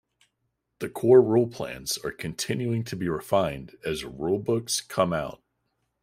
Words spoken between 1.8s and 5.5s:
are continuing to be refined as rule books come out.